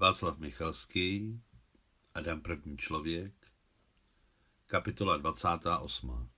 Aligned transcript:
Václav 0.00 0.38
Michalský, 0.38 1.40
Adam 2.14 2.40
první 2.40 2.76
člověk, 2.76 3.32
kapitola 4.66 5.16
28. 5.16 6.28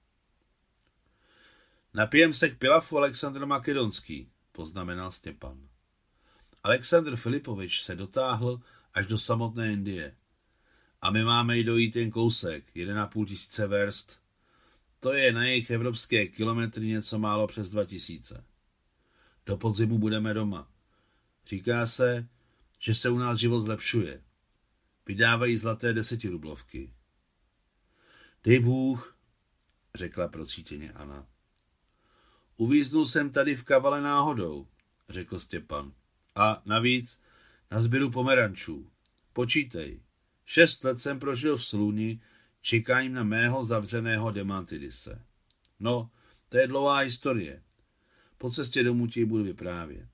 Napijem 1.94 2.34
se 2.34 2.50
k 2.50 2.58
pilafu 2.58 2.98
Aleksandr 2.98 3.46
Makedonský, 3.46 4.30
poznamenal 4.52 5.12
Stěpan. 5.12 5.68
Aleksandr 6.62 7.16
Filipovič 7.16 7.82
se 7.82 7.96
dotáhl 7.96 8.60
až 8.94 9.06
do 9.06 9.18
samotné 9.18 9.72
Indie. 9.72 10.16
A 11.02 11.10
my 11.10 11.24
máme 11.24 11.56
jí 11.56 11.64
dojít 11.64 11.96
jen 11.96 12.10
kousek, 12.10 12.64
půl 13.12 13.26
tisíce 13.26 13.66
verst. 13.66 14.20
To 15.00 15.12
je 15.12 15.32
na 15.32 15.44
jejich 15.44 15.70
evropské 15.70 16.26
kilometry 16.26 16.86
něco 16.86 17.18
málo 17.18 17.46
přes 17.46 17.70
dva 17.70 17.84
tisíce. 17.84 18.44
Do 19.46 19.56
podzimu 19.56 19.98
budeme 19.98 20.34
doma. 20.34 20.68
Říká 21.46 21.86
se, 21.86 22.28
že 22.80 22.94
se 22.94 23.10
u 23.10 23.18
nás 23.18 23.38
život 23.38 23.60
zlepšuje. 23.60 24.22
Vydávají 25.06 25.56
zlaté 25.56 25.92
desetirublovky. 25.92 26.92
Dej 28.44 28.58
Bůh, 28.58 29.16
řekla 29.94 30.28
procítěně 30.28 30.92
Anna. 30.92 31.26
Uvíznul 32.56 33.06
jsem 33.06 33.30
tady 33.30 33.56
v 33.56 33.64
kavale 33.64 34.00
náhodou, 34.00 34.66
řekl 35.08 35.38
Stěpan. 35.38 35.92
A 36.34 36.62
navíc 36.66 37.20
na 37.70 37.80
sběru 37.82 38.10
pomerančů. 38.10 38.90
Počítej. 39.32 40.02
Šest 40.44 40.84
let 40.84 41.00
jsem 41.00 41.20
prožil 41.20 41.56
v 41.56 41.64
Sluni, 41.64 42.20
čekáním 42.60 43.12
na 43.12 43.24
mého 43.24 43.64
zavřeného 43.64 44.30
Demantidise. 44.30 45.22
No, 45.80 46.10
to 46.48 46.58
je 46.58 46.66
dlouhá 46.66 46.98
historie. 46.98 47.62
Po 48.38 48.50
cestě 48.50 48.82
domů 48.82 49.06
ti 49.06 49.24
budu 49.24 49.44
vyprávět. 49.44 50.09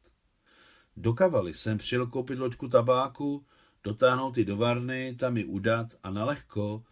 Do 0.96 1.12
Kavaly 1.12 1.55
jsem 1.55 1.78
přijel 1.78 2.06
koupit 2.06 2.38
loďku 2.38 2.68
tabáku, 2.68 3.46
dotáhnout 3.84 4.38
ji 4.38 4.45
do 4.45 4.56
Varny, 4.56 5.14
tam 5.14 5.36
ji 5.36 5.45
udat 5.45 5.86
a 6.02 6.11
nalehko, 6.11 6.84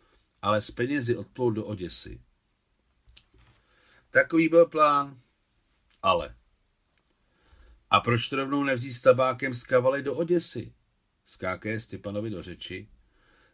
ale 0.42 0.60
s 0.60 0.70
penězi 0.70 1.16
odplout 1.16 1.54
do 1.54 1.64
Oděsy. 1.64 2.20
Takový 4.10 4.48
byl 4.48 4.66
plán. 4.66 5.20
Ale. 6.02 6.34
A 7.90 8.00
proč 8.00 8.28
to 8.28 8.36
rovnou 8.36 8.64
nevzít 8.64 8.92
s 8.92 9.00
tabákem 9.00 9.54
z 9.54 9.62
Kavaly 9.62 10.02
do 10.02 10.14
Oděsy? 10.14 10.74
Skáké 11.24 11.80
Stepanovi 11.80 12.30
do 12.30 12.42
řeči. 12.42 12.88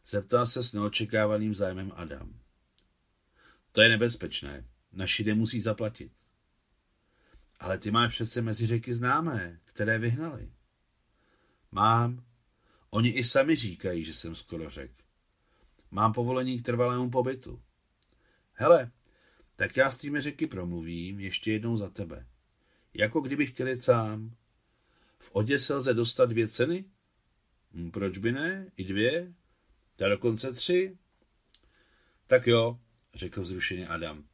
Zeptal 0.06 0.46
se 0.46 0.62
s 0.62 0.72
neočekávaným 0.72 1.54
zájmem 1.54 1.92
Adam. 1.96 2.40
To 3.72 3.80
je 3.80 3.88
nebezpečné. 3.88 4.64
Naši 4.92 5.24
nemusí 5.24 5.60
zaplatit. 5.60 6.12
Ale 7.60 7.78
ty 7.78 7.90
máš 7.90 8.14
přece 8.14 8.42
mezi 8.42 8.66
řeky 8.66 8.94
známé, 8.94 9.60
které 9.80 9.98
vyhnali. 9.98 10.50
Mám. 11.72 12.24
Oni 12.90 13.08
i 13.08 13.24
sami 13.24 13.56
říkají, 13.56 14.04
že 14.04 14.14
jsem 14.14 14.34
skoro 14.34 14.70
řek. 14.70 14.90
Mám 15.90 16.12
povolení 16.12 16.58
k 16.58 16.64
trvalému 16.64 17.10
pobytu. 17.10 17.62
Hele, 18.52 18.90
tak 19.56 19.76
já 19.76 19.90
s 19.90 19.98
těmi 19.98 20.20
řeky 20.20 20.46
promluvím 20.46 21.20
ještě 21.20 21.52
jednou 21.52 21.76
za 21.76 21.90
tebe. 21.90 22.26
Jako 22.94 23.20
kdybych 23.20 23.50
chtěl 23.50 23.68
jít 23.68 23.84
sám. 23.84 24.36
V 25.18 25.30
Odě 25.32 25.58
se 25.58 25.74
lze 25.74 25.94
dostat 25.94 26.26
dvě 26.26 26.48
ceny? 26.48 26.84
Hm, 27.74 27.90
proč 27.90 28.18
by 28.18 28.32
ne? 28.32 28.70
I 28.76 28.84
dvě? 28.84 29.34
Ta 29.96 30.08
dokonce 30.08 30.52
tři? 30.52 30.98
Tak 32.26 32.46
jo, 32.46 32.80
řekl 33.14 33.42
vzrušeně 33.42 33.88
Adam. 33.88 34.24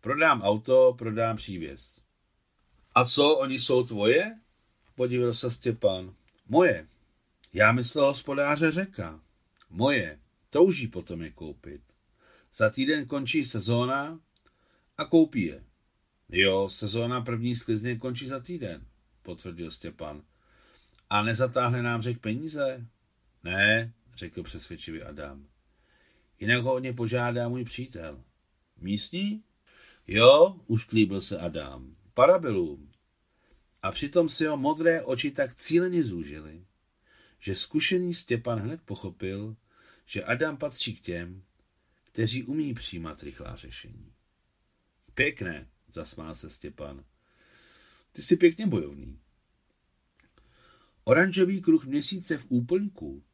Prodám 0.00 0.42
auto, 0.42 0.94
prodám 0.98 1.36
přívěs. 1.36 2.00
A 2.94 3.04
co, 3.04 3.36
oni 3.36 3.58
jsou 3.58 3.84
tvoje? 3.84 4.43
Podíval 4.94 5.34
se 5.34 5.50
Stěpan. 5.50 6.14
Moje. 6.48 6.88
Já 7.52 7.72
myslel 7.72 8.06
hospodáře 8.06 8.70
řeka. 8.70 9.20
Moje. 9.70 10.18
Touží 10.50 10.88
potom 10.88 11.22
je 11.22 11.30
koupit. 11.30 11.80
Za 12.56 12.70
týden 12.70 13.06
končí 13.06 13.44
sezóna 13.44 14.20
a 14.98 15.04
koupí 15.04 15.44
je. 15.44 15.64
Jo, 16.28 16.70
sezóna 16.70 17.20
první 17.20 17.56
sklizně 17.56 17.96
končí 17.96 18.26
za 18.26 18.40
týden, 18.40 18.86
potvrdil 19.22 19.70
Stěpan. 19.70 20.22
A 21.10 21.22
nezatáhne 21.22 21.82
nám 21.82 22.02
řek 22.02 22.18
peníze? 22.18 22.86
Ne, 23.44 23.92
řekl 24.16 24.42
přesvědčivý 24.42 25.02
Adam. 25.02 25.46
Jinak 26.40 26.62
ho 26.62 26.74
o 26.74 26.78
ně 26.78 26.92
požádá 26.92 27.48
můj 27.48 27.64
přítel. 27.64 28.24
Místní? 28.80 29.42
Jo, 30.06 30.60
už 30.66 30.84
klíbil 30.84 31.20
se 31.20 31.38
Adam. 31.38 31.92
Parabelum. 32.14 32.93
A 33.84 33.92
přitom 33.92 34.28
si 34.28 34.46
ho 34.46 34.56
modré 34.56 35.02
oči 35.02 35.30
tak 35.30 35.54
cíleně 35.54 36.04
zúžily, 36.04 36.66
že 37.38 37.54
zkušený 37.54 38.14
Stěpan 38.14 38.58
hned 38.58 38.82
pochopil, 38.82 39.56
že 40.06 40.24
Adam 40.24 40.56
patří 40.56 40.96
k 40.96 41.00
těm, 41.00 41.42
kteří 42.04 42.44
umí 42.44 42.74
přijímat 42.74 43.22
rychlá 43.22 43.56
řešení. 43.56 44.12
Pěkné, 45.14 45.68
zasmál 45.92 46.34
se 46.34 46.50
Stěpan. 46.50 47.04
Ty 48.12 48.22
jsi 48.22 48.36
pěkně 48.36 48.66
bojovný. 48.66 49.18
Oranžový 51.04 51.60
kruh 51.60 51.84
měsíce 51.84 52.38
v 52.38 52.46
úplňku 52.48 53.24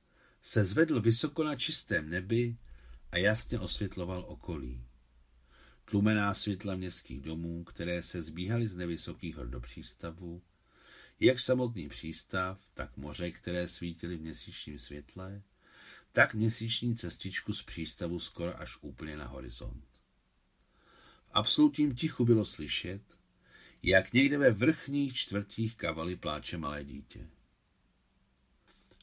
se 0.42 0.64
zvedl 0.64 1.00
vysoko 1.00 1.44
na 1.44 1.56
čistém 1.56 2.10
nebi 2.10 2.56
a 3.10 3.16
jasně 3.16 3.58
osvětloval 3.60 4.24
okolí. 4.28 4.84
Tlumená 5.90 6.34
světla 6.34 6.76
městských 6.76 7.20
domů, 7.20 7.64
které 7.64 8.02
se 8.02 8.22
zbíhaly 8.22 8.68
z 8.68 8.76
nevysokých 8.76 9.36
hor 9.36 9.48
do 9.48 9.60
přístavu, 9.60 10.42
jak 11.20 11.40
samotný 11.40 11.88
přístav, 11.88 12.60
tak 12.74 12.96
moře, 12.96 13.30
které 13.30 13.68
svítily 13.68 14.16
v 14.16 14.20
měsíčním 14.20 14.78
světle, 14.78 15.42
tak 16.12 16.34
měsíční 16.34 16.96
cestičku 16.96 17.52
z 17.52 17.62
přístavu 17.62 18.18
skoro 18.18 18.60
až 18.60 18.78
úplně 18.80 19.16
na 19.16 19.26
horizont. 19.26 19.84
V 21.26 21.30
absolutním 21.30 21.94
tichu 21.94 22.24
bylo 22.24 22.44
slyšet, 22.44 23.02
jak 23.82 24.12
někde 24.12 24.38
ve 24.38 24.50
vrchních 24.50 25.14
čtvrtích 25.14 25.76
kavaly 25.76 26.16
pláče 26.16 26.58
malé 26.58 26.84
dítě. 26.84 27.28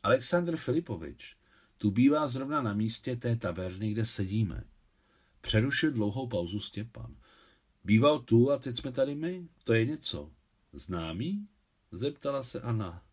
Aleksandr 0.03 0.57
Filipovič 0.57 1.35
tu 1.77 1.91
bývá 1.91 2.27
zrovna 2.27 2.61
na 2.61 2.73
místě 2.73 3.15
té 3.15 3.35
taverny, 3.35 3.91
kde 3.91 4.05
sedíme. 4.05 4.63
Přerušil 5.47 5.91
dlouhou 5.91 6.27
pauzu 6.27 6.59
Stěpan. 6.59 7.15
Býval 7.83 8.19
tu 8.19 8.51
a 8.51 8.57
teď 8.57 8.77
jsme 8.77 8.91
tady 8.91 9.15
my. 9.15 9.47
To 9.63 9.73
je 9.73 9.85
něco. 9.85 10.31
Známý? 10.73 11.47
Zeptala 11.91 12.43
se 12.43 12.61
Anna. 12.61 13.03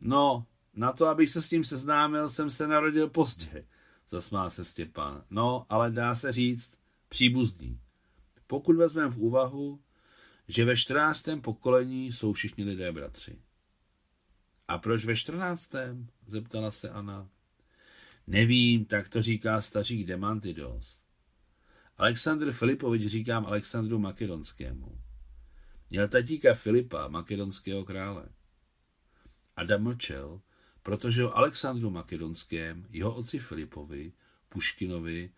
No, 0.00 0.46
na 0.74 0.92
to, 0.92 1.06
abych 1.06 1.30
se 1.30 1.42
s 1.42 1.48
tím 1.48 1.64
seznámil, 1.64 2.28
jsem 2.28 2.50
se 2.50 2.68
narodil 2.68 3.08
pozdě, 3.08 3.66
zasmál 4.08 4.50
se 4.50 4.64
Stěpan. 4.64 5.24
No, 5.30 5.66
ale 5.68 5.90
dá 5.90 6.14
se 6.14 6.32
říct 6.32 6.76
příbuzný. 7.08 7.80
Pokud 8.46 8.76
vezmeme 8.76 9.08
v 9.08 9.18
úvahu, 9.18 9.80
že 10.48 10.64
ve 10.64 10.76
14. 10.76 11.28
pokolení 11.42 12.12
jsou 12.12 12.32
všichni 12.32 12.64
lidé 12.64 12.92
bratři. 12.92 13.38
A 14.68 14.78
proč 14.78 15.04
ve 15.04 15.16
14. 15.16 15.72
zeptala 16.26 16.70
se 16.70 16.90
Anna. 16.90 17.28
Nevím, 18.26 18.84
tak 18.84 19.08
to 19.08 19.22
říká 19.22 19.60
stařík 19.60 20.06
Demantidos. 20.06 20.99
Aleksandr 22.00 22.52
Filipovič 22.52 23.06
říkám 23.06 23.46
Alexandru 23.46 23.98
Makedonskému. 23.98 25.00
Měl 25.90 26.08
tatíka 26.08 26.54
Filipa, 26.54 27.08
makedonského 27.08 27.84
krále. 27.84 28.28
Adam 29.56 29.82
mlčel, 29.82 30.40
protože 30.82 31.24
o 31.24 31.36
Alexandru 31.36 31.90
Makedonském, 31.90 32.86
jeho 32.90 33.14
otci 33.14 33.38
Filipovi, 33.38 34.12
Puškinovi, 34.48 35.30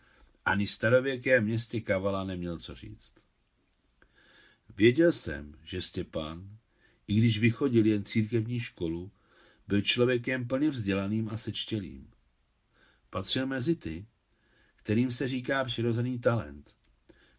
ani 0.45 0.67
starověkém 0.67 1.45
městě 1.45 1.81
Kavala 1.81 2.25
neměl 2.25 2.59
co 2.59 2.75
říct. 2.75 3.15
Věděl 4.77 5.12
jsem, 5.12 5.55
že 5.65 5.83
Stěpan, 5.83 6.59
i 7.06 7.15
když 7.15 7.39
vychodil 7.39 7.87
jen 7.87 8.05
církevní 8.05 8.61
školu, 8.61 9.11
byl 9.69 9.81
člověkem 9.81 10.49
plně 10.49 10.71
vzdělaným 10.71 11.29
a 11.29 11.37
sečtělým. 11.37 12.11
Patřil 13.11 13.47
mezi 13.47 13.76
ty, 13.76 14.06
kterým 14.82 15.11
se 15.11 15.29
říká 15.29 15.64
přirozený 15.64 16.19
talent, 16.19 16.70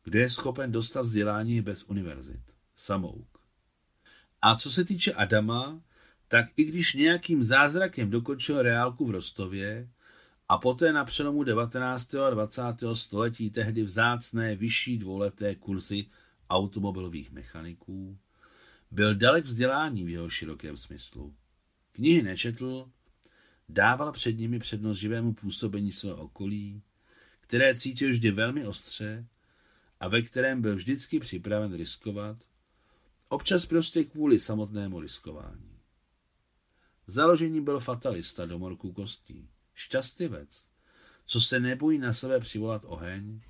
kdo 0.03 0.19
je 0.19 0.29
schopen 0.29 0.71
dostat 0.71 1.01
vzdělání 1.01 1.61
bez 1.61 1.83
univerzit. 1.83 2.41
Samouk. 2.75 3.27
A 4.41 4.55
co 4.55 4.71
se 4.71 4.85
týče 4.85 5.13
Adama, 5.13 5.81
tak 6.27 6.45
i 6.55 6.63
když 6.63 6.93
nějakým 6.93 7.43
zázrakem 7.43 8.09
dokončil 8.09 8.61
reálku 8.61 9.05
v 9.05 9.11
Rostově 9.11 9.89
a 10.49 10.57
poté 10.57 10.93
na 10.93 11.05
přelomu 11.05 11.43
19. 11.43 12.15
a 12.15 12.29
20. 12.29 12.61
století 12.93 13.49
tehdy 13.49 13.83
vzácné 13.83 14.55
vyšší 14.55 14.97
dvouleté 14.97 15.55
kurzy 15.55 16.05
automobilových 16.49 17.31
mechaniků, 17.31 18.17
byl 18.91 19.15
dalek 19.15 19.45
vzdělání 19.45 20.03
v 20.03 20.09
jeho 20.09 20.29
širokém 20.29 20.77
smyslu. 20.77 21.35
Knihy 21.91 22.23
nečetl, 22.23 22.91
dával 23.69 24.11
před 24.11 24.31
nimi 24.31 24.59
přednost 24.59 24.97
živému 24.97 25.33
působení 25.33 25.91
svého 25.91 26.17
okolí, 26.17 26.81
které 27.53 27.75
cítil 27.75 28.09
vždy 28.09 28.31
velmi 28.31 28.67
ostře 28.67 29.27
a 29.99 30.07
ve 30.07 30.21
kterém 30.21 30.61
byl 30.61 30.75
vždycky 30.75 31.19
připraven 31.19 31.73
riskovat, 31.75 32.37
občas 33.29 33.65
prostě 33.65 34.03
kvůli 34.03 34.39
samotnému 34.39 34.99
riskování. 34.99 35.79
Založení 37.07 37.61
byl 37.61 37.79
fatalista 37.79 38.45
do 38.45 38.59
morků 38.59 38.93
kostí. 38.93 39.49
Šťastivec, 39.73 40.67
co 41.25 41.41
se 41.41 41.59
nebojí 41.59 41.99
na 41.99 42.13
sebe 42.13 42.39
přivolat 42.39 42.81
oheň 42.85 43.41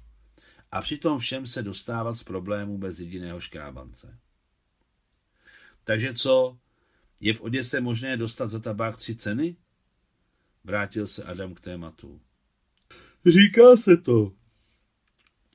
a 0.72 0.82
přitom 0.82 1.20
všem 1.20 1.48
se 1.48 1.64
dostávat 1.64 2.16
z 2.16 2.24
problémů 2.24 2.78
bez 2.78 3.00
jediného 3.00 3.40
škrábance. 3.40 4.20
Takže 5.84 6.14
co, 6.14 6.58
je 7.20 7.34
v 7.34 7.42
Oděse 7.42 7.82
možné 7.82 8.18
dostat 8.18 8.48
za 8.48 8.60
tabák 8.60 8.98
tři 8.98 9.16
ceny? 9.16 9.56
Vrátil 10.64 11.08
se 11.08 11.24
Adam 11.24 11.54
k 11.54 11.60
tématu. 11.60 12.22
Říká 13.25 13.75
se 13.75 13.98
to. 13.98 14.34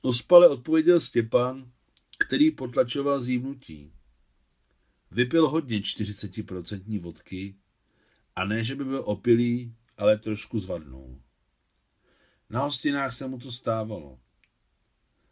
Ospale 0.01 0.49
odpověděl 0.49 0.99
Stěpan, 0.99 1.71
který 2.17 2.51
potlačoval 2.51 3.21
zívnutí. 3.21 3.93
Vypil 5.11 5.49
hodně 5.49 5.79
40% 5.79 7.01
vodky 7.01 7.55
a 8.35 8.45
ne, 8.45 8.63
že 8.63 8.75
by 8.75 8.85
byl 8.85 9.03
opilý, 9.05 9.75
ale 9.97 10.17
trošku 10.17 10.59
zvadnou. 10.59 11.21
Na 12.49 12.63
hostinách 12.63 13.13
se 13.13 13.27
mu 13.27 13.39
to 13.39 13.51
stávalo. 13.51 14.19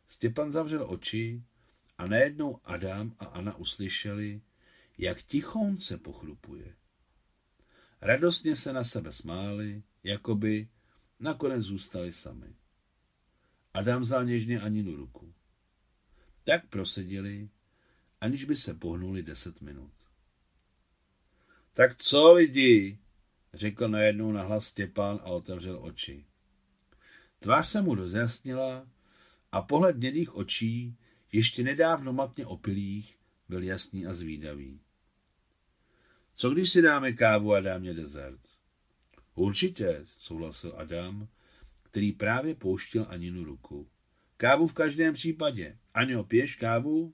Stěpan 0.07 0.51
zavřel 0.51 0.85
oči 0.89 1.43
a 1.97 2.07
najednou 2.07 2.59
Adam 2.63 3.15
a 3.19 3.25
Anna 3.25 3.57
uslyšeli, 3.57 4.41
jak 4.97 5.21
tichonce 5.21 5.97
pochlupuje. 5.97 6.75
Radostně 8.01 8.55
se 8.55 8.73
na 8.73 8.83
sebe 8.83 9.11
smáli, 9.11 9.83
jakoby 10.03 10.67
nakonec 11.19 11.61
zůstali 11.61 12.13
sami. 12.13 12.55
Adam 13.73 14.01
vzal 14.01 14.25
něžně 14.25 14.61
Aninu 14.61 14.95
ruku. 14.95 15.33
Tak 16.43 16.67
proseděli, 16.67 17.49
aniž 18.21 18.45
by 18.45 18.55
se 18.55 18.73
pohnuli 18.73 19.23
deset 19.23 19.61
minut. 19.61 19.93
Tak 21.73 21.95
co 21.95 22.33
lidi, 22.33 22.99
řekl 23.53 23.87
najednou 23.87 24.31
nahlas 24.31 24.65
Stěpán 24.65 25.19
a 25.23 25.23
otevřel 25.23 25.83
oči. 25.83 26.25
Tvář 27.39 27.67
se 27.67 27.81
mu 27.81 27.95
rozjasnila 27.95 28.87
a 29.51 29.61
pohled 29.61 29.95
hnědých 29.95 30.35
očí, 30.35 30.97
ještě 31.31 31.63
nedávno 31.63 32.13
matně 32.13 32.45
opilých, 32.45 33.19
byl 33.49 33.63
jasný 33.63 34.07
a 34.07 34.13
zvídavý. 34.13 34.79
Co 36.33 36.49
když 36.49 36.69
si 36.69 36.81
dáme 36.81 37.13
kávu 37.13 37.53
a 37.53 37.59
dámě 37.59 37.93
dezert? 37.93 38.56
Určitě, 39.37 40.01
souhlasil 40.17 40.73
Adam, 40.77 41.27
který 41.83 42.11
právě 42.11 42.55
pouštěl 42.55 43.05
Aninu 43.09 43.43
ruku. 43.43 43.87
Kávu 44.37 44.67
v 44.67 44.73
každém 44.73 45.13
případě. 45.13 45.77
Aňo, 45.93 46.23
piješ 46.23 46.55
kávu? 46.55 47.13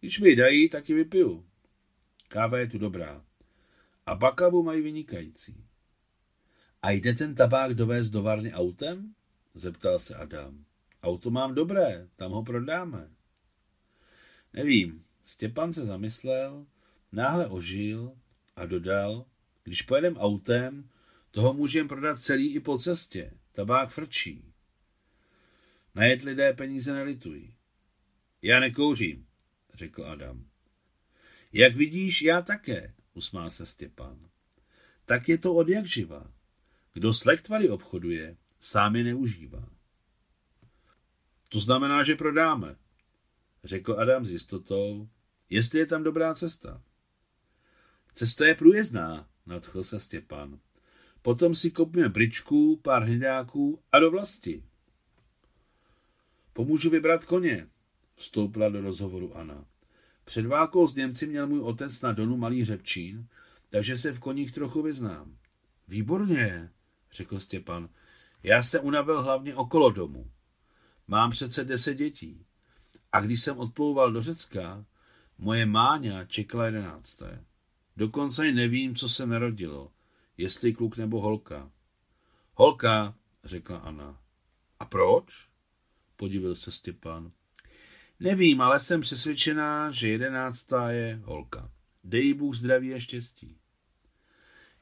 Když 0.00 0.20
mi 0.20 0.28
ji 0.28 0.36
dají, 0.36 0.68
tak 0.68 0.88
ji 0.88 0.94
vypiju. 0.94 1.46
Káva 2.28 2.58
je 2.58 2.66
tu 2.66 2.78
dobrá. 2.78 3.24
A 4.06 4.14
bakavu 4.14 4.62
mají 4.62 4.82
vynikající. 4.82 5.64
A 6.82 6.90
jde 6.90 7.12
ten 7.12 7.34
tabák 7.34 7.74
dovést 7.74 8.12
do 8.12 8.22
varny 8.22 8.52
autem? 8.52 9.14
Zeptal 9.54 9.98
se 9.98 10.14
Adam. 10.14 10.64
Auto 11.02 11.30
mám 11.30 11.54
dobré, 11.54 12.08
tam 12.16 12.32
ho 12.32 12.42
prodáme. 12.42 13.10
Nevím, 14.52 15.04
Stěpan 15.24 15.72
se 15.72 15.84
zamyslel, 15.84 16.66
náhle 17.12 17.46
ožil 17.46 18.12
a 18.56 18.66
dodal, 18.66 19.24
když 19.68 19.82
pojedem 19.82 20.16
autem, 20.16 20.90
toho 21.30 21.54
můžeme 21.54 21.88
prodat 21.88 22.20
celý 22.20 22.54
i 22.54 22.60
po 22.60 22.78
cestě. 22.78 23.32
Tabák 23.52 23.90
frčí. 23.90 24.52
Najet 25.94 26.22
lidé 26.22 26.52
peníze 26.52 26.92
nelitují. 26.92 27.54
Já 28.42 28.60
nekouřím, 28.60 29.26
řekl 29.74 30.04
Adam. 30.04 30.44
Jak 31.52 31.76
vidíš, 31.76 32.22
já 32.22 32.42
také, 32.42 32.94
usmál 33.14 33.50
se 33.50 33.66
Stěpan. 33.66 34.28
Tak 35.04 35.28
je 35.28 35.38
to 35.38 35.54
od 35.54 35.68
jak 35.68 35.86
živa. 35.86 36.32
Kdo 36.92 37.14
s 37.14 37.24
lektvary 37.24 37.68
obchoduje, 37.68 38.36
sám 38.60 38.96
je 38.96 39.04
neužívá. 39.04 39.68
To 41.48 41.60
znamená, 41.60 42.04
že 42.04 42.16
prodáme, 42.16 42.76
řekl 43.64 44.00
Adam 44.00 44.24
s 44.24 44.30
jistotou, 44.30 45.08
jestli 45.50 45.78
je 45.78 45.86
tam 45.86 46.02
dobrá 46.02 46.34
cesta. 46.34 46.82
Cesta 48.12 48.46
je 48.46 48.54
průjezdná, 48.54 49.28
nadchl 49.48 49.84
se 49.84 50.00
Stěpan. 50.00 50.58
Potom 51.22 51.54
si 51.54 51.70
koupíme 51.70 52.08
bričku, 52.08 52.76
pár 52.76 53.02
hnědáků 53.02 53.82
a 53.92 53.98
do 53.98 54.10
vlasti. 54.10 54.62
Pomůžu 56.52 56.90
vybrat 56.90 57.24
koně, 57.24 57.68
vstoupila 58.14 58.68
do 58.68 58.80
rozhovoru 58.80 59.36
Anna. 59.36 59.64
Před 60.24 60.46
válkou 60.46 60.86
s 60.86 60.94
Němci 60.94 61.26
měl 61.26 61.46
můj 61.46 61.60
otec 61.60 62.02
na 62.02 62.12
Donu 62.12 62.36
malý 62.36 62.64
řepčín, 62.64 63.28
takže 63.70 63.96
se 63.96 64.12
v 64.12 64.20
koních 64.20 64.52
trochu 64.52 64.82
vyznám. 64.82 65.36
Výborně, 65.88 66.70
řekl 67.12 67.40
Stěpan. 67.40 67.88
Já 68.42 68.62
se 68.62 68.80
unavil 68.80 69.22
hlavně 69.22 69.54
okolo 69.54 69.90
domu. 69.90 70.30
Mám 71.06 71.30
přece 71.30 71.64
deset 71.64 71.94
dětí. 71.94 72.46
A 73.12 73.20
když 73.20 73.42
jsem 73.42 73.58
odplouval 73.58 74.12
do 74.12 74.22
Řecka, 74.22 74.84
moje 75.38 75.66
máňa 75.66 76.24
čekala 76.24 76.66
jedenácté. 76.66 77.44
Dokonce 77.98 78.42
ani 78.42 78.52
nevím, 78.52 78.94
co 78.94 79.08
se 79.08 79.26
narodilo, 79.26 79.92
jestli 80.36 80.72
kluk 80.72 80.96
nebo 80.96 81.20
holka. 81.20 81.70
Holka, 82.54 83.14
řekla 83.44 83.78
Anna. 83.78 84.20
A 84.80 84.84
proč? 84.84 85.48
Podivil 86.16 86.56
se 86.56 86.70
Stěpan. 86.70 87.32
Nevím, 88.20 88.60
ale 88.60 88.80
jsem 88.80 89.00
přesvědčená, 89.00 89.90
že 89.90 90.08
jedenáctá 90.08 90.90
je 90.90 91.20
holka. 91.24 91.70
Dej 92.04 92.34
Bůh 92.34 92.54
zdraví 92.54 92.94
a 92.94 93.00
štěstí. 93.00 93.56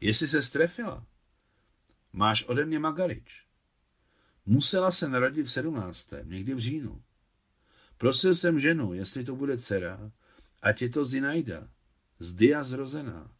Jestli 0.00 0.28
se 0.28 0.42
strefila, 0.42 1.06
máš 2.12 2.44
ode 2.44 2.64
mě 2.64 2.78
Magarič. 2.78 3.46
Musela 4.46 4.90
se 4.90 5.08
narodit 5.08 5.46
v 5.46 5.52
sedmnáctém, 5.52 6.30
někdy 6.30 6.54
v 6.54 6.58
říjnu. 6.58 7.02
Prosil 7.98 8.34
jsem 8.34 8.60
ženu, 8.60 8.92
jestli 8.92 9.24
to 9.24 9.36
bude 9.36 9.58
dcera, 9.58 10.12
ať 10.62 10.82
je 10.82 10.88
to 10.88 11.04
Zinaida, 11.04 11.68
z 12.18 12.34
dia 12.34 12.64
zrozená. 12.64 13.30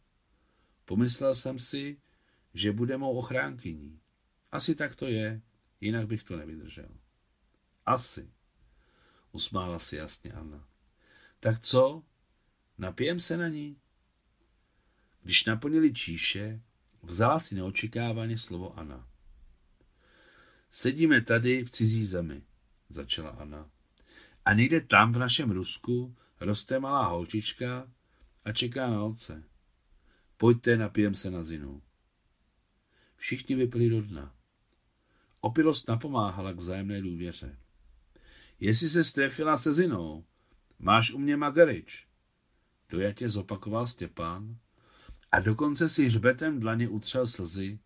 Pomyslel 0.85 1.35
jsem 1.35 1.59
si, 1.59 2.01
že 2.53 2.71
bude 2.71 2.97
mou 2.97 3.17
ochránkyní. 3.17 3.99
Asi 4.51 4.75
tak 4.75 4.95
to 4.95 5.07
je, 5.07 5.41
jinak 5.81 6.07
bych 6.07 6.23
to 6.23 6.37
nevydržel. 6.37 6.89
Asi, 7.85 8.31
usmála 9.31 9.79
si 9.79 9.95
jasně 9.95 10.31
Anna. 10.31 10.67
Tak 11.39 11.59
co? 11.59 12.03
Napijem 12.77 13.19
se 13.19 13.37
na 13.37 13.47
ní? 13.47 13.77
Když 15.23 15.45
naplnili 15.45 15.93
číše, 15.93 16.61
vzala 17.03 17.39
si 17.39 17.55
neočekávaně 17.55 18.37
slovo 18.37 18.79
Anna. 18.79 19.07
Sedíme 20.71 21.21
tady 21.21 21.65
v 21.65 21.69
cizí 21.69 22.05
zemi, 22.05 22.43
začala 22.89 23.29
Anna. 23.29 23.69
A 24.45 24.53
někde 24.53 24.81
tam 24.81 25.13
v 25.13 25.17
našem 25.17 25.51
Rusku 25.51 26.15
roste 26.39 26.79
malá 26.79 27.07
holčička 27.07 27.91
a 28.47 28.51
čeká 28.51 28.87
na 28.89 29.03
otce. 29.03 29.43
Pojďte, 30.37 30.77
napijem 30.77 31.15
se 31.15 31.31
na 31.31 31.43
zinu. 31.43 31.81
Všichni 33.15 33.55
vypili 33.55 33.89
do 33.89 34.01
dna. 34.01 34.35
Opilost 35.39 35.87
napomáhala 35.87 36.53
k 36.53 36.57
vzájemné 36.57 37.01
důvěře. 37.01 37.57
Jestli 38.59 38.89
se 38.89 39.03
strefila 39.03 39.57
se 39.57 39.73
zinou, 39.73 40.25
máš 40.79 41.11
u 41.11 41.17
mě 41.17 41.37
magarič. 41.37 42.07
Dojatě 42.89 43.29
zopakoval 43.29 43.87
Stěpán 43.87 44.57
a 45.31 45.39
dokonce 45.39 45.89
si 45.89 46.05
hřbetem 46.05 46.59
dlaně 46.59 46.89
utřel 46.89 47.27
slzy, 47.27 47.79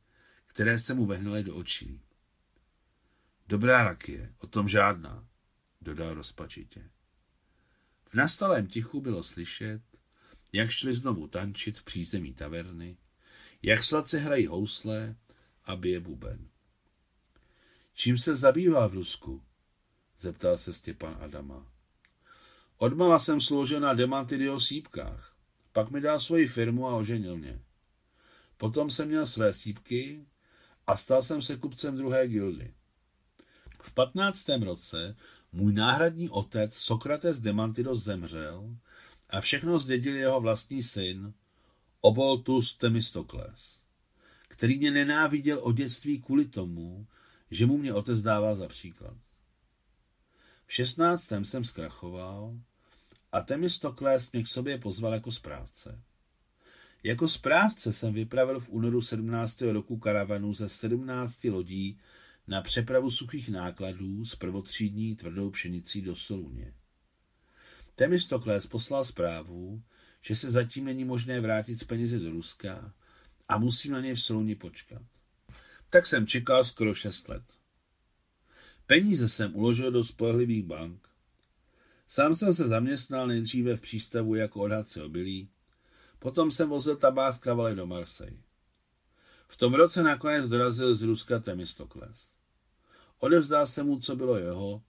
které 0.47 0.79
se 0.79 0.93
mu 0.93 1.05
vehnaly 1.05 1.43
do 1.43 1.55
očí. 1.55 2.01
Dobrá 3.47 3.83
rakie, 3.83 4.33
o 4.39 4.47
tom 4.47 4.69
žádná, 4.69 5.27
dodal 5.81 6.13
rozpačitě. 6.13 6.89
V 8.09 8.13
nastalém 8.13 8.67
tichu 8.67 9.01
bylo 9.01 9.23
slyšet, 9.23 9.90
jak 10.53 10.71
šli 10.71 10.93
znovu 10.93 11.27
tančit 11.27 11.79
v 11.79 11.83
přízemí 11.83 12.33
taverny, 12.33 12.97
jak 13.61 13.83
sladce 13.83 14.19
hrají 14.19 14.47
housle 14.47 15.15
a 15.65 15.75
bije 15.75 15.99
buben. 15.99 16.47
Čím 17.93 18.17
se 18.17 18.35
zabývá 18.35 18.87
v 18.87 18.93
Rusku? 18.93 19.41
zeptal 20.19 20.57
se 20.57 20.73
Stěpan 20.73 21.17
Adama. 21.21 21.65
Odmala 22.77 23.19
jsem 23.19 23.41
sloužil 23.41 23.79
na 23.79 23.93
demantidio 23.93 24.59
sípkách. 24.59 25.35
Pak 25.73 25.91
mi 25.91 26.01
dal 26.01 26.19
svoji 26.19 26.47
firmu 26.47 26.87
a 26.87 26.95
oženil 26.95 27.37
mě. 27.37 27.59
Potom 28.57 28.89
jsem 28.89 29.07
měl 29.07 29.25
své 29.25 29.53
sípky 29.53 30.25
a 30.87 30.97
stal 30.97 31.21
jsem 31.21 31.41
se 31.41 31.57
kupcem 31.57 31.97
druhé 31.97 32.27
gildy. 32.27 32.73
V 33.81 33.93
patnáctém 33.93 34.63
roce 34.63 35.15
můj 35.51 35.73
náhradní 35.73 36.29
otec 36.29 36.75
Sokrates 36.75 37.39
Demantidos 37.39 38.03
zemřel 38.03 38.77
a 39.31 39.41
všechno 39.41 39.79
zdědil 39.79 40.15
jeho 40.15 40.41
vlastní 40.41 40.83
syn 40.83 41.33
Oboltus 42.01 42.75
Temistokles, 42.75 43.79
který 44.47 44.77
mě 44.77 44.91
nenáviděl 44.91 45.59
od 45.59 45.71
dětství 45.71 46.21
kvůli 46.21 46.45
tomu, 46.45 47.07
že 47.51 47.65
mu 47.65 47.77
mě 47.77 47.93
otec 47.93 48.21
dává 48.21 48.55
za 48.55 48.67
příklad. 48.67 49.17
V 50.65 50.73
šestnáctém 50.73 51.45
jsem 51.45 51.63
zkrachoval 51.63 52.59
a 53.31 53.41
Temistokles 53.41 54.31
mě 54.31 54.43
k 54.43 54.47
sobě 54.47 54.77
pozval 54.77 55.13
jako 55.13 55.31
správce. 55.31 56.01
Jako 57.03 57.27
správce 57.27 57.93
jsem 57.93 58.13
vypravil 58.13 58.59
v 58.59 58.69
únoru 58.69 59.01
17. 59.01 59.61
roku 59.61 59.97
karavanu 59.97 60.53
ze 60.53 60.69
17 60.69 61.43
lodí 61.43 61.99
na 62.47 62.61
přepravu 62.61 63.11
suchých 63.11 63.49
nákladů 63.49 64.25
s 64.25 64.35
prvotřídní 64.35 65.15
tvrdou 65.15 65.49
pšenicí 65.49 66.01
do 66.01 66.15
Soluně. 66.15 66.73
Temistokles 67.95 68.67
poslal 68.67 69.05
zprávu, 69.05 69.81
že 70.21 70.35
se 70.35 70.51
zatím 70.51 70.85
není 70.85 71.05
možné 71.05 71.41
vrátit 71.41 71.79
z 71.79 71.83
penězi 71.83 72.19
do 72.19 72.31
Ruska 72.31 72.93
a 73.47 73.57
musím 73.57 73.91
na 73.91 74.01
něj 74.01 74.13
v 74.13 74.21
Soluni 74.21 74.55
počkat. 74.55 75.01
Tak 75.89 76.07
jsem 76.07 76.27
čekal 76.27 76.63
skoro 76.63 76.93
šest 76.93 77.29
let. 77.29 77.43
Peníze 78.87 79.29
jsem 79.29 79.55
uložil 79.55 79.91
do 79.91 80.03
spolehlivých 80.03 80.63
bank. 80.63 81.09
Sám 82.07 82.35
jsem 82.35 82.53
se 82.53 82.67
zaměstnal 82.67 83.27
nejdříve 83.27 83.77
v 83.77 83.81
přístavu 83.81 84.35
jako 84.35 84.61
odhadce 84.61 85.03
obilí, 85.03 85.49
potom 86.19 86.51
jsem 86.51 86.69
vozil 86.69 86.95
tabák 86.95 87.35
z 87.35 87.39
kavaly 87.39 87.75
do 87.75 87.85
Marseille. 87.85 88.37
V 89.47 89.57
tom 89.57 89.73
roce 89.73 90.03
nakonec 90.03 90.49
dorazil 90.49 90.95
z 90.95 91.01
Ruska 91.01 91.39
Temistokles. 91.39 92.27
Odevzdal 93.19 93.67
jsem 93.67 93.85
mu, 93.85 93.99
co 93.99 94.15
bylo 94.15 94.37
jeho, 94.37 94.81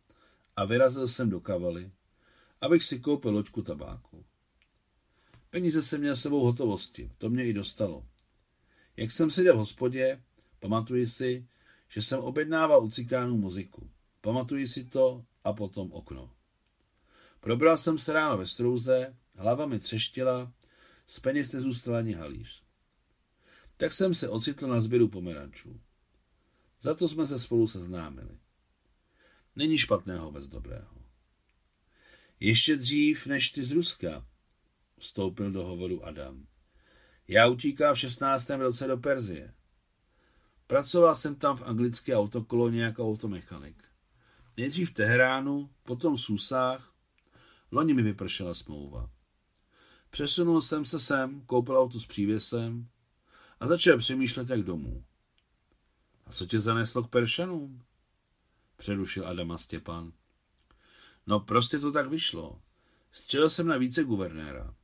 a 0.56 0.64
vyrazil 0.64 1.08
jsem 1.08 1.30
do 1.30 1.40
kavaly, 1.40 1.90
abych 2.62 2.84
si 2.84 3.00
koupil 3.00 3.32
loďku 3.32 3.62
tabáku. 3.62 4.24
Peníze 5.50 5.82
jsem 5.82 6.00
měl 6.00 6.16
sebou 6.16 6.44
hotovosti, 6.44 7.10
to 7.18 7.30
mě 7.30 7.44
i 7.44 7.52
dostalo. 7.52 8.06
Jak 8.96 9.12
jsem 9.12 9.30
seděl 9.30 9.54
v 9.54 9.58
hospodě, 9.58 10.22
pamatuji 10.60 11.06
si, 11.06 11.46
že 11.88 12.02
jsem 12.02 12.20
objednával 12.20 12.84
u 12.84 12.90
cikánů 12.90 13.36
muziku. 13.36 13.90
Pamatuji 14.20 14.68
si 14.68 14.84
to 14.84 15.24
a 15.44 15.52
potom 15.52 15.92
okno. 15.92 16.34
Probral 17.40 17.76
jsem 17.76 17.98
se 17.98 18.12
ráno 18.12 18.38
ve 18.38 18.46
strouze, 18.46 19.16
hlava 19.34 19.66
mi 19.66 19.78
třeštila, 19.78 20.52
z 21.06 21.20
peněz 21.20 21.52
nezůstal 21.52 21.96
ani 21.96 22.12
halíř. 22.12 22.62
Tak 23.76 23.92
jsem 23.92 24.14
se 24.14 24.28
ocitl 24.28 24.66
na 24.66 24.80
sběru 24.80 25.08
pomerančů. 25.08 25.80
Za 26.80 26.94
to 26.94 27.08
jsme 27.08 27.26
se 27.26 27.38
spolu 27.38 27.66
seznámili. 27.66 28.38
Není 29.56 29.78
špatného 29.78 30.30
bez 30.30 30.46
dobrého. 30.46 31.01
Ještě 32.44 32.76
dřív 32.76 33.26
než 33.26 33.50
ty 33.50 33.64
z 33.64 33.72
Ruska, 33.72 34.26
vstoupil 34.98 35.52
do 35.52 35.64
hovoru 35.64 36.04
Adam. 36.04 36.46
Já 37.28 37.46
utíkám 37.46 37.94
v 37.94 37.98
16. 37.98 38.50
roce 38.50 38.86
do 38.86 38.96
Perzie. 38.96 39.54
Pracoval 40.66 41.14
jsem 41.14 41.34
tam 41.34 41.56
v 41.56 41.62
anglické 41.62 42.16
autokoloně 42.16 42.82
jako 42.82 43.08
automechanik. 43.08 43.84
Nejdřív 44.56 44.90
v 44.90 44.94
Teheránu, 44.94 45.70
potom 45.82 46.16
v 46.16 46.20
Susách. 46.20 46.94
Loni 47.70 47.94
mi 47.94 48.02
vypršela 48.02 48.54
smlouva. 48.54 49.10
Přesunul 50.10 50.60
jsem 50.60 50.84
se 50.84 51.00
sem, 51.00 51.40
koupil 51.46 51.78
auto 51.78 52.00
s 52.00 52.06
přívěsem 52.06 52.88
a 53.60 53.66
začal 53.66 53.98
přemýšlet 53.98 54.50
jak 54.50 54.62
domů. 54.62 55.04
A 56.26 56.32
co 56.32 56.46
tě 56.46 56.60
zaneslo 56.60 57.02
k 57.02 57.10
Peršanům? 57.10 57.82
Přerušil 58.76 59.28
Adama 59.28 59.58
Stěpan. 59.58 60.12
No 61.26 61.40
prostě 61.40 61.78
to 61.78 61.92
tak 61.92 62.08
vyšlo. 62.08 62.60
Střelil 63.12 63.50
jsem 63.50 63.66
na 63.66 63.76
více 63.76 64.04
guvernéra. 64.04 64.74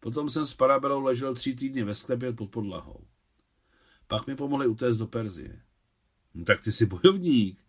Potom 0.00 0.30
jsem 0.30 0.46
s 0.46 0.54
parabelou 0.54 1.00
ležel 1.00 1.34
tři 1.34 1.54
týdny 1.54 1.84
ve 1.84 1.94
sklepě 1.94 2.32
pod 2.32 2.50
podlahou. 2.50 3.06
Pak 4.06 4.26
mi 4.26 4.36
pomohli 4.36 4.66
utéct 4.66 4.98
do 4.98 5.06
Perzie. 5.06 5.62
No, 6.34 6.44
tak 6.44 6.60
ty 6.60 6.72
jsi 6.72 6.86
bojovník, 6.86 7.64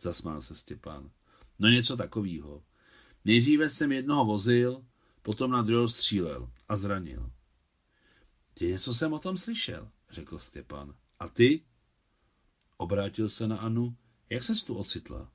zasmál 0.00 0.42
se 0.42 0.56
Stěpán. 0.56 1.10
No 1.58 1.68
něco 1.68 1.96
takového. 1.96 2.62
Nejdříve 3.24 3.70
jsem 3.70 3.92
jednoho 3.92 4.24
vozil, 4.24 4.84
potom 5.22 5.50
na 5.50 5.62
druhého 5.62 5.88
střílel 5.88 6.50
a 6.68 6.76
zranil. 6.76 7.30
Ty 8.54 8.66
něco 8.66 8.94
jsem 8.94 9.12
o 9.12 9.18
tom 9.18 9.38
slyšel, 9.38 9.90
řekl 10.10 10.38
Stěpan. 10.38 10.94
A 11.18 11.28
ty? 11.28 11.64
Obrátil 12.76 13.28
se 13.28 13.48
na 13.48 13.56
Anu. 13.56 13.96
Jak 14.30 14.42
ses 14.42 14.64
tu 14.64 14.74
ocitla? 14.74 15.32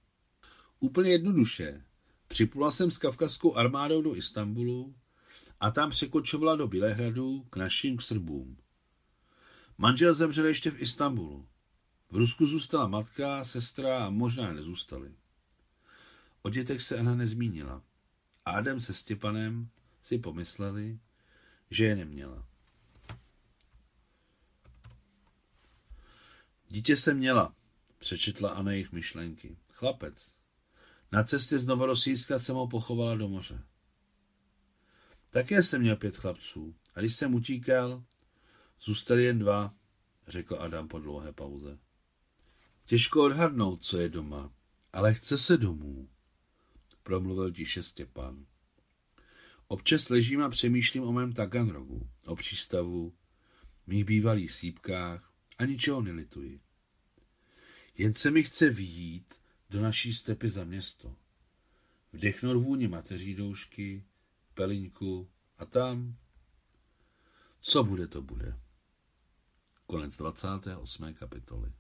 Úplně 0.84 1.12
jednoduše. 1.12 1.84
Připlula 2.28 2.72
jsem 2.72 2.92
s 2.92 2.98
kavkazskou 2.98 3.56
armádou 3.56 4.02
do 4.02 4.16
Istanbulu 4.16 4.96
a 5.60 5.72
tam 5.72 5.90
překočovala 5.90 6.56
do 6.56 6.68
Bělehradu 6.68 7.44
k 7.50 7.56
našim 7.56 7.98
k 7.98 8.02
Srbům. 8.02 8.58
Manžel 9.78 10.14
zemřel 10.14 10.46
ještě 10.46 10.72
v 10.72 10.82
Istanbulu. 10.82 11.48
V 12.12 12.16
Rusku 12.16 12.46
zůstala 12.46 12.88
matka, 12.88 13.44
sestra 13.44 14.06
a 14.06 14.10
možná 14.10 14.54
nezůstali. 14.54 15.16
O 16.42 16.50
dětech 16.50 16.82
se 16.82 17.00
Anna 17.00 17.16
nezmínila. 17.16 17.84
Ádem 18.46 18.80
se 18.82 18.94
Stěpanem 18.94 19.70
si 20.04 20.18
pomysleli, 20.18 21.00
že 21.70 21.86
je 21.86 21.96
neměla. 21.96 22.48
Dítě 26.68 26.96
se 26.96 27.14
měla, 27.14 27.56
přečetla 27.98 28.50
Anna 28.50 28.72
jejich 28.72 28.92
myšlenky. 28.92 29.58
Chlapec. 29.72 30.43
Na 31.14 31.24
cestě 31.24 31.60
z 31.60 31.66
Novorosijska 31.66 32.40
jsem 32.40 32.56
ho 32.56 32.68
pochovala 32.68 33.16
do 33.16 33.30
moře. 33.30 33.64
Také 35.30 35.64
jsem 35.64 35.82
měl 35.82 35.96
pět 35.96 36.18
chlapců 36.18 36.76
a 36.96 37.00
když 37.00 37.16
jsem 37.16 37.36
utíkal, 37.36 38.04
zůstali 38.82 39.24
jen 39.24 39.40
dva, 39.40 39.74
řekl 40.28 40.58
Adam 40.60 40.88
po 40.88 41.00
dlouhé 41.00 41.34
pauze. 41.34 41.80
Těžko 42.86 43.24
odhadnout, 43.24 43.86
co 43.86 43.98
je 43.98 44.10
doma, 44.10 44.54
ale 44.94 45.14
chce 45.14 45.38
se 45.38 45.58
domů, 45.58 46.10
promluvil 47.04 47.52
tiše 47.52 47.84
Stěpan. 47.84 48.46
Občas 49.68 50.10
ležím 50.10 50.42
a 50.42 50.50
přemýšlím 50.50 51.04
o 51.04 51.12
mém 51.12 51.34
Taganrogu, 51.34 52.10
o 52.26 52.36
přístavu, 52.36 53.14
mých 53.88 54.06
bývalých 54.06 54.52
sípkách 54.52 55.34
a 55.58 55.66
ničeho 55.66 56.02
nelituji. 56.02 56.62
Jen 57.98 58.14
se 58.14 58.32
mi 58.32 58.44
chce 58.44 58.70
výjít 58.70 59.43
do 59.74 59.82
naší 59.82 60.14
stepy 60.14 60.50
za 60.50 60.64
město. 60.64 61.16
Vdechnout 62.14 62.64
vůni 62.64 62.88
mateří 62.88 63.36
doušky, 63.36 64.06
peliňku 64.54 65.30
a 65.58 65.66
tam, 65.66 66.18
co 67.60 67.84
bude, 67.84 68.08
to 68.08 68.22
bude. 68.22 68.60
Konec 69.86 70.18
28. 70.18 71.14
kapitoly. 71.14 71.74